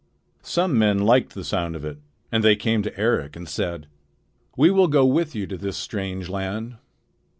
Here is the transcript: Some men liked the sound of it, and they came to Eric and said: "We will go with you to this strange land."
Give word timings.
Some 0.41 0.79
men 0.79 0.97
liked 0.97 1.35
the 1.35 1.43
sound 1.43 1.75
of 1.75 1.85
it, 1.85 1.99
and 2.31 2.43
they 2.43 2.55
came 2.55 2.81
to 2.81 2.99
Eric 2.99 3.35
and 3.35 3.47
said: 3.47 3.85
"We 4.57 4.71
will 4.71 4.87
go 4.87 5.05
with 5.05 5.35
you 5.35 5.45
to 5.45 5.57
this 5.59 5.77
strange 5.77 6.27
land." 6.27 6.77